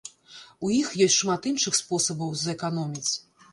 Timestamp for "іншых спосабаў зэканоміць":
1.51-3.09